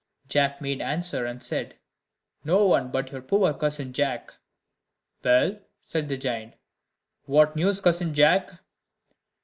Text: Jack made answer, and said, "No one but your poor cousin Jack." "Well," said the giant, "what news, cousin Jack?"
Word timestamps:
Jack 0.27 0.61
made 0.61 0.81
answer, 0.81 1.27
and 1.27 1.43
said, 1.43 1.75
"No 2.43 2.65
one 2.65 2.89
but 2.89 3.11
your 3.11 3.21
poor 3.21 3.53
cousin 3.53 3.93
Jack." 3.93 4.33
"Well," 5.23 5.59
said 5.79 6.09
the 6.09 6.17
giant, 6.17 6.55
"what 7.25 7.55
news, 7.55 7.81
cousin 7.81 8.11
Jack?" 8.15 8.49